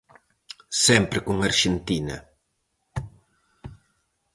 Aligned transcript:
Sempre 0.85 1.19
con 1.25 1.37
Arxentina! 1.39 2.17